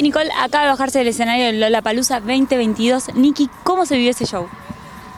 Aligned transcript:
Nicky 0.00 0.08
Nicole 0.08 0.30
acaba 0.38 0.64
de 0.64 0.70
bajarse 0.70 0.98
del 1.00 1.08
escenario 1.08 1.44
de 1.44 1.52
Lola 1.52 1.82
Palusa 1.82 2.20
2022. 2.20 3.14
Nicky, 3.16 3.50
¿cómo 3.64 3.84
se 3.84 3.96
vivió 3.96 4.12
ese 4.12 4.24
show? 4.24 4.48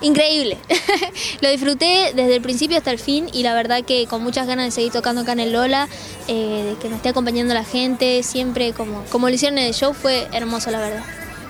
Increíble. 0.00 0.58
lo 1.40 1.48
disfruté 1.48 2.10
desde 2.16 2.34
el 2.34 2.42
principio 2.42 2.78
hasta 2.78 2.90
el 2.90 2.98
fin 2.98 3.28
y 3.32 3.44
la 3.44 3.54
verdad 3.54 3.84
que 3.84 4.08
con 4.08 4.24
muchas 4.24 4.48
ganas 4.48 4.64
de 4.64 4.70
seguir 4.72 4.90
tocando 4.90 5.20
acá 5.20 5.32
en 5.32 5.40
el 5.40 5.52
Lola, 5.52 5.88
eh, 6.26 6.64
de 6.68 6.76
que 6.82 6.88
me 6.88 6.96
esté 6.96 7.10
acompañando 7.10 7.54
la 7.54 7.62
gente, 7.62 8.24
siempre 8.24 8.72
como, 8.72 9.04
como 9.04 9.28
lo 9.28 9.34
hicieron 9.36 9.56
en 9.58 9.66
el 9.66 9.74
show, 9.74 9.94
fue 9.94 10.26
hermoso 10.32 10.72
la 10.72 10.80
verdad. 10.80 11.04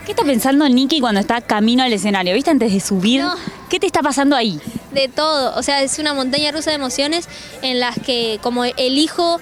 ¿Qué 0.05 0.11
está 0.11 0.23
pensando 0.23 0.69
Nicky 0.69 0.99
cuando 0.99 1.19
está 1.19 1.41
camino 1.41 1.81
al 1.81 1.91
escenario? 1.91 2.35
¿Viste 2.35 2.51
antes 2.51 2.71
de 2.71 2.79
subir? 2.81 3.21
No. 3.21 3.33
¿Qué 3.67 3.79
te 3.79 3.87
está 3.87 4.03
pasando 4.03 4.35
ahí? 4.35 4.59
De 4.91 5.07
todo, 5.07 5.57
o 5.57 5.63
sea, 5.63 5.81
es 5.81 5.97
una 5.97 6.13
montaña 6.13 6.51
rusa 6.51 6.69
de 6.69 6.75
emociones 6.75 7.27
en 7.63 7.79
las 7.79 7.97
que 7.97 8.37
como 8.43 8.65
elijo 8.65 9.39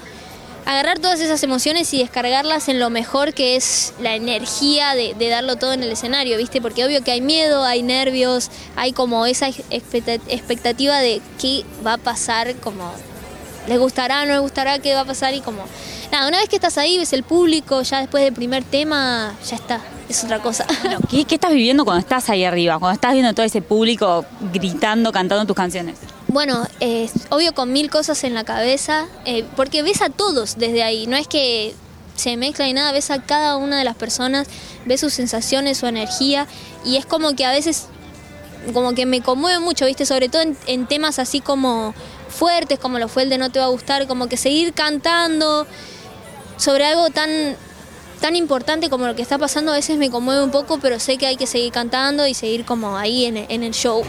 agarrar 0.71 0.99
todas 0.99 1.19
esas 1.19 1.43
emociones 1.43 1.93
y 1.93 1.99
descargarlas 1.99 2.69
en 2.69 2.79
lo 2.79 2.89
mejor 2.89 3.33
que 3.33 3.57
es 3.57 3.93
la 3.99 4.15
energía 4.15 4.95
de, 4.95 5.29
darlo 5.29 5.57
todo 5.57 5.73
en 5.73 5.83
el 5.83 5.91
escenario, 5.91 6.37
¿viste? 6.37 6.61
Porque 6.61 6.85
obvio 6.85 7.03
que 7.03 7.11
hay 7.11 7.19
miedo, 7.19 7.65
hay 7.65 7.83
nervios, 7.83 8.49
hay 8.77 8.93
como 8.93 9.25
esa 9.25 9.49
expectativa 9.49 10.99
de 10.99 11.21
qué 11.39 11.65
va 11.85 11.93
a 11.93 11.97
pasar, 11.97 12.55
como 12.55 12.89
les 13.67 13.79
gustará, 13.79 14.25
no 14.25 14.31
les 14.31 14.41
gustará, 14.41 14.79
qué 14.79 14.93
va 14.93 15.01
a 15.01 15.05
pasar 15.05 15.33
y 15.33 15.41
como... 15.41 15.65
Nada, 16.09 16.27
una 16.27 16.39
vez 16.39 16.47
que 16.47 16.55
estás 16.55 16.77
ahí, 16.77 16.97
ves 16.97 17.11
el 17.11 17.23
público, 17.23 17.81
ya 17.81 17.99
después 17.99 18.23
del 18.23 18.33
primer 18.33 18.63
tema, 18.63 19.35
ya 19.45 19.57
está, 19.57 19.81
es 20.07 20.23
otra 20.23 20.39
cosa. 20.39 20.65
Bueno, 20.83 20.99
¿qué, 21.09 21.25
¿qué, 21.25 21.35
estás 21.35 21.51
viviendo 21.51 21.83
cuando 21.83 21.99
estás 21.99 22.29
ahí 22.29 22.45
arriba? 22.45 22.79
Cuando 22.79 22.95
estás 22.95 23.11
viendo 23.11 23.33
todo 23.33 23.45
ese 23.45 23.61
público 23.61 24.25
gritando, 24.53 25.11
cantando 25.11 25.45
tus 25.45 25.55
canciones. 25.55 25.97
Bueno, 26.31 26.65
obvio 27.27 27.53
con 27.53 27.73
mil 27.73 27.89
cosas 27.89 28.23
en 28.23 28.33
la 28.33 28.45
cabeza, 28.45 29.07
eh, 29.25 29.43
porque 29.57 29.83
ves 29.83 30.01
a 30.01 30.07
todos 30.07 30.57
desde 30.57 30.81
ahí, 30.81 31.05
no 31.05 31.17
es 31.17 31.27
que 31.27 31.75
se 32.15 32.37
mezcla 32.37 32.69
y 32.69 32.73
nada, 32.73 32.93
ves 32.93 33.11
a 33.11 33.21
cada 33.21 33.57
una 33.57 33.77
de 33.77 33.83
las 33.83 33.97
personas, 33.97 34.47
ves 34.85 35.01
sus 35.01 35.13
sensaciones, 35.13 35.79
su 35.79 35.87
energía, 35.87 36.47
y 36.85 36.95
es 36.95 37.05
como 37.05 37.35
que 37.35 37.43
a 37.43 37.51
veces, 37.51 37.87
como 38.73 38.93
que 38.93 39.05
me 39.05 39.19
conmueve 39.19 39.59
mucho, 39.59 39.85
¿viste? 39.85 40.05
Sobre 40.05 40.29
todo 40.29 40.43
en, 40.43 40.57
en 40.67 40.87
temas 40.87 41.19
así 41.19 41.41
como 41.41 41.93
fuertes, 42.29 42.79
como 42.79 42.97
lo 42.97 43.09
fue 43.09 43.23
el 43.23 43.29
de 43.29 43.37
No 43.37 43.49
Te 43.49 43.59
Va 43.59 43.65
a 43.65 43.67
Gustar, 43.67 44.07
como 44.07 44.27
que 44.27 44.37
seguir 44.37 44.71
cantando 44.71 45.67
sobre 46.55 46.85
algo 46.85 47.09
tan 47.09 47.57
tan 48.21 48.37
importante 48.37 48.89
como 48.89 49.05
lo 49.05 49.15
que 49.15 49.21
está 49.21 49.37
pasando 49.37 49.73
a 49.73 49.75
veces 49.75 49.97
me 49.97 50.09
conmueve 50.09 50.43
un 50.43 50.51
poco, 50.51 50.79
pero 50.79 50.97
sé 50.97 51.17
que 51.17 51.27
hay 51.27 51.35
que 51.35 51.47
seguir 51.47 51.73
cantando 51.73 52.25
y 52.25 52.35
seguir 52.35 52.63
como 52.63 52.95
ahí 52.95 53.25
en, 53.25 53.35
en 53.35 53.63
el 53.63 53.73
show. 53.73 54.01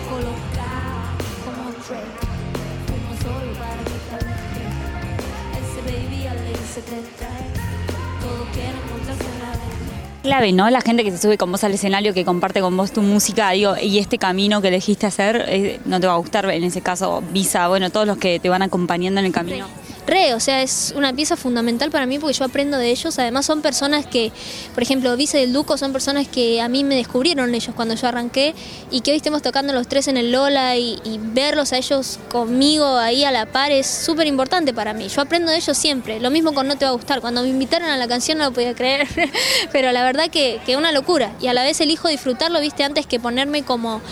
Clave, 10.23 10.53
¿no? 10.53 10.71
La 10.71 10.81
gente 10.81 11.03
que 11.03 11.11
se 11.11 11.19
sube 11.19 11.37
con 11.37 11.51
vos 11.51 11.65
al 11.65 11.75
escenario, 11.75 12.15
que 12.15 12.25
comparte 12.25 12.61
con 12.61 12.77
vos 12.77 12.93
tu 12.93 13.03
música, 13.03 13.51
digo, 13.51 13.75
y 13.83 13.99
este 13.99 14.19
camino 14.19 14.63
que 14.63 14.69
elegiste 14.69 15.05
hacer, 15.05 15.45
eh, 15.49 15.81
no 15.85 15.99
te 15.99 16.07
va 16.07 16.15
a 16.15 16.17
gustar, 16.17 16.49
en 16.49 16.63
ese 16.63 16.81
caso, 16.81 17.25
Visa, 17.33 17.67
bueno, 17.67 17.91
todos 17.91 18.07
los 18.07 18.19
que 18.19 18.39
te 18.39 18.49
van 18.49 18.63
acompañando 18.63 19.19
en 19.19 19.27
el 19.27 19.33
camino. 19.33 19.67
Re, 20.07 20.35
o 20.35 20.41
sea, 20.41 20.63
es 20.63 20.93
una 20.97 21.13
pieza 21.13 21.37
fundamental 21.37 21.91
para 21.91 22.07
mí 22.07 22.19
porque 22.19 22.35
yo 22.35 22.45
aprendo 22.45 22.77
de 22.77 22.91
ellos. 22.91 23.19
Además 23.19 23.47
son 23.47 23.63
personas 23.63 24.05
que, 24.05 24.33
por 24.75 24.83
ejemplo, 24.83 25.17
Vice 25.17 25.39
del 25.39 25.53
Duco 25.53 25.79
son 25.79 25.93
personas 25.93 26.27
que 26.27 26.61
a 26.61 26.69
mí 26.69 26.83
me 26.83 26.97
descubrieron 26.97 27.55
ellos 27.55 27.75
cuando 27.75 27.95
yo 27.95 28.09
arranqué 28.09 28.55
y 28.91 29.01
que 29.01 29.13
hoy 29.13 29.19
estemos 29.19 29.43
tocando 29.43 29.73
los 29.73 29.87
tres 29.87 30.09
en 30.09 30.17
el 30.17 30.33
Lola 30.33 30.77
y, 30.77 31.01
verlos 31.35 31.73
a 31.73 31.79
ellos 31.79 32.19
conmigo 32.31 32.97
ahí 32.97 33.25
a 33.25 33.31
la 33.31 33.47
par 33.47 33.71
es 33.71 33.87
súper 33.87 34.27
importante 34.27 34.75
para 34.75 34.93
mí. 34.93 35.09
Yo 35.09 35.23
aprendo 35.23 35.51
de 35.51 35.59
ellos 35.59 35.77
siempre. 35.77 36.21
Lo 36.21 36.31
mismo 36.31 36.53
con 36.53 36.67
No 36.67 36.77
Te 36.77 36.85
Va 36.85 36.91
a 36.91 36.95
Gustar. 36.95 37.21
Cuando 37.21 37.43
me 37.43 37.49
invitaron 37.49 37.89
a 37.89 37.97
la 37.97 38.09
canción 38.09 38.39
no 38.39 38.45
lo 38.45 38.53
podía 38.53 38.75
creer, 38.75 39.07
pero 39.73 39.93
la 39.93 40.03
verdad 40.05 40.29
que, 40.31 40.61
que 40.67 40.77
una 40.77 40.93
locura. 40.93 41.33
Y 41.41 41.47
a 41.47 41.55
la 41.55 41.63
vez 41.63 41.81
elijo 41.81 42.09
disfrutarlo, 42.09 42.61
viste, 42.61 42.83
antes 42.85 43.07
que 43.07 43.21
ponerme 43.21 43.63
como 43.63 44.03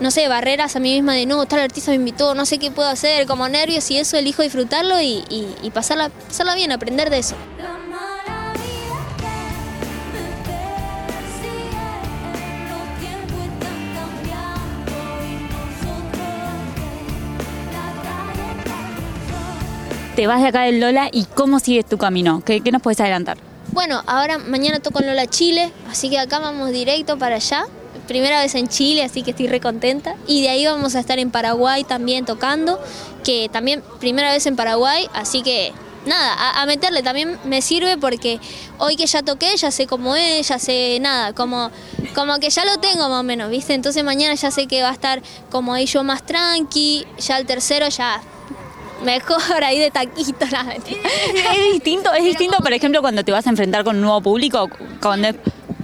no 0.00 0.10
sé, 0.10 0.28
barreras 0.28 0.76
a 0.76 0.80
mí 0.80 0.94
misma 0.94 1.14
de 1.14 1.26
no, 1.26 1.44
tal 1.46 1.60
artista 1.60 1.90
me 1.90 1.96
invitó, 1.96 2.34
no 2.34 2.46
sé 2.46 2.58
qué 2.58 2.70
puedo 2.70 2.88
hacer, 2.88 3.26
como 3.26 3.48
nervios 3.48 3.90
y 3.90 3.98
eso, 3.98 4.16
elijo 4.16 4.42
disfrutarlo 4.42 5.00
y, 5.00 5.24
y, 5.28 5.54
y 5.62 5.70
pasarla, 5.70 6.10
pasarla 6.10 6.54
bien, 6.54 6.72
aprender 6.72 7.10
de 7.10 7.18
eso. 7.18 7.34
Te 20.14 20.26
vas 20.26 20.42
de 20.42 20.48
acá 20.48 20.62
del 20.62 20.80
Lola 20.80 21.08
y 21.12 21.26
cómo 21.26 21.60
sigues 21.60 21.86
tu 21.86 21.96
camino, 21.96 22.42
¿qué, 22.44 22.60
qué 22.60 22.72
nos 22.72 22.82
puedes 22.82 22.98
adelantar? 23.00 23.38
Bueno, 23.70 24.02
ahora 24.06 24.38
mañana 24.38 24.80
toco 24.80 25.00
en 25.00 25.06
Lola 25.06 25.26
Chile, 25.28 25.70
así 25.88 26.10
que 26.10 26.18
acá 26.18 26.40
vamos 26.40 26.70
directo 26.72 27.18
para 27.18 27.36
allá 27.36 27.66
primera 28.08 28.40
vez 28.40 28.56
en 28.56 28.66
Chile, 28.66 29.04
así 29.04 29.22
que 29.22 29.30
estoy 29.30 29.46
re 29.46 29.60
contenta. 29.60 30.16
Y 30.26 30.42
de 30.42 30.48
ahí 30.48 30.66
vamos 30.66 30.96
a 30.96 31.00
estar 31.00 31.20
en 31.20 31.30
Paraguay 31.30 31.84
también 31.84 32.24
tocando, 32.24 32.80
que 33.22 33.48
también 33.52 33.82
primera 34.00 34.32
vez 34.32 34.46
en 34.46 34.56
Paraguay, 34.56 35.08
así 35.14 35.42
que 35.42 35.72
nada, 36.06 36.32
a, 36.34 36.62
a, 36.62 36.66
meterle 36.66 37.02
también 37.02 37.38
me 37.44 37.60
sirve 37.62 37.96
porque 37.98 38.40
hoy 38.78 38.96
que 38.96 39.06
ya 39.06 39.22
toqué, 39.22 39.56
ya 39.56 39.70
sé 39.70 39.86
cómo 39.86 40.16
es, 40.16 40.48
ya 40.48 40.58
sé 40.58 40.98
nada, 41.00 41.32
como, 41.34 41.70
como 42.14 42.38
que 42.38 42.50
ya 42.50 42.64
lo 42.64 42.78
tengo 42.78 43.08
más 43.08 43.20
o 43.20 43.22
menos, 43.22 43.50
¿viste? 43.50 43.74
Entonces 43.74 44.02
mañana 44.02 44.34
ya 44.34 44.50
sé 44.50 44.66
que 44.66 44.82
va 44.82 44.88
a 44.88 44.92
estar 44.92 45.22
como 45.50 45.74
ahí 45.74 45.86
yo 45.86 46.02
más 46.02 46.24
tranqui, 46.24 47.06
ya 47.18 47.38
el 47.38 47.46
tercero 47.46 47.88
ya 47.88 48.20
mejor 49.04 49.40
ahí 49.64 49.78
de 49.78 49.90
taquito 49.90 50.46
la 50.50 50.72
es, 50.72 50.82
es 50.86 51.72
distinto, 51.72 52.12
es 52.12 52.24
distinto, 52.24 52.58
por 52.58 52.72
ejemplo, 52.72 53.00
cuando 53.00 53.22
te 53.22 53.32
vas 53.32 53.46
a 53.46 53.50
enfrentar 53.50 53.84
con 53.84 53.96
un 53.96 54.02
nuevo 54.02 54.20
público, 54.20 54.68
cuando 55.00 55.28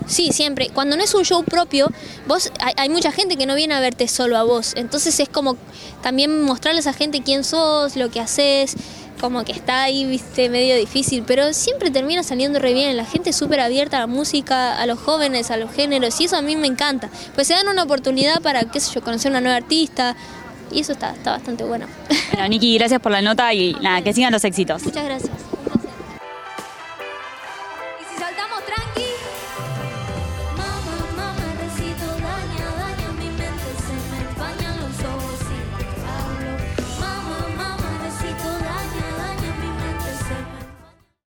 Sí, 0.07 0.31
siempre. 0.33 0.71
Cuando 0.71 0.97
no 0.97 1.03
es 1.03 1.15
un 1.15 1.25
show 1.25 1.43
propio, 1.45 1.89
vos 2.27 2.53
hay, 2.77 2.89
mucha 2.89 3.13
gente 3.13 3.37
que 3.37 3.47
no 3.47 3.55
viene 3.55 3.75
a 3.75 3.81
verte 3.81 4.09
solo 4.09 4.37
a 4.37 4.43
vos. 4.43 4.75
Entonces 4.77 5.19
es 5.21 5.29
como 5.29 5.57
también 6.03 6.43
mostrarles 6.43 6.87
a 6.87 6.93
gente 6.93 7.23
quién 7.23 7.45
sos, 7.45 7.97
lo 7.97 8.11
que 8.11 8.21
haces, 8.21 8.77
como 9.21 9.45
que 9.45 9.53
está 9.53 9.85
ahí, 9.85 10.05
viste, 10.05 10.49
medio 10.51 10.77
difícil, 10.77 11.25
pero 11.27 11.53
siempre 11.53 11.91
termina 11.91 12.23
saliendo 12.23 12.59
re 12.59 12.75
bien. 12.75 12.97
La 12.97 13.07
gente 13.07 13.31
es 13.31 13.37
súper 13.37 13.61
abierta 13.61 13.97
a 13.97 14.01
la 14.01 14.07
música, 14.07 14.79
a 14.79 14.87
los 14.87 14.99
jóvenes, 14.99 15.51
a 15.51 15.57
los 15.57 15.73
géneros, 15.73 16.21
y 16.21 16.25
eso 16.25 16.37
a 16.37 16.43
mí 16.43 16.57
me 16.57 16.67
encanta. 16.67 17.09
Pues 17.35 17.47
se 17.47 17.55
dan 17.55 17.69
una 17.69 17.85
oportunidad 17.85 18.43
para, 18.43 18.65
qué 18.65 18.81
sé 18.81 18.93
yo, 18.93 19.03
conocer 19.03 19.31
una 19.31 19.41
nueva 19.41 19.57
artista, 19.57 20.15
y 20.71 20.81
eso 20.81 20.93
está, 20.93 21.13
está 21.13 21.33
bastante 21.33 21.65
bueno. 21.65 21.87
Bueno, 22.33 22.49
Niki, 22.49 22.77
gracias 22.77 23.01
por 23.01 23.13
la 23.13 23.23
nota 23.23 23.53
y 23.55 23.75
nada, 23.75 24.03
que 24.03 24.13
sigan 24.13 24.33
los 24.33 24.45
éxitos. 24.45 24.83
Muchas 24.83 25.05
gracias. 25.05 25.31
Y 28.01 28.15
si 28.15 28.21
saltamos 28.21 28.61